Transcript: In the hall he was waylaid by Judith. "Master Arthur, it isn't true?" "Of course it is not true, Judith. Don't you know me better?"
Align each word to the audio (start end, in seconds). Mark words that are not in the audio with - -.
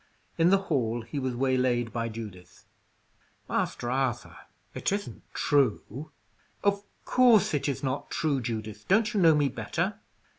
In 0.39 0.49
the 0.49 0.57
hall 0.57 1.03
he 1.03 1.19
was 1.19 1.35
waylaid 1.35 1.93
by 1.93 2.09
Judith. 2.09 2.65
"Master 3.47 3.91
Arthur, 3.91 4.35
it 4.73 4.91
isn't 4.91 5.21
true?" 5.35 6.09
"Of 6.63 6.83
course 7.05 7.53
it 7.53 7.69
is 7.69 7.83
not 7.83 8.09
true, 8.09 8.41
Judith. 8.41 8.85
Don't 8.87 9.13
you 9.13 9.21
know 9.21 9.35
me 9.35 9.47
better?" 9.47 9.99